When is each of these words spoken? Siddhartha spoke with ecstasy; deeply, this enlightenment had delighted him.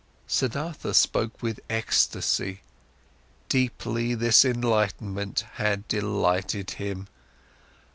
Siddhartha 0.25 0.93
spoke 0.95 1.43
with 1.43 1.59
ecstasy; 1.69 2.61
deeply, 3.49 4.15
this 4.15 4.43
enlightenment 4.43 5.45
had 5.57 5.87
delighted 5.87 6.71
him. 6.71 7.05